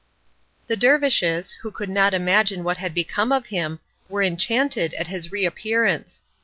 [0.65, 5.31] The dervishes, who could not imagine what had become of him, were enchanted at his
[5.31, 6.23] reappearance.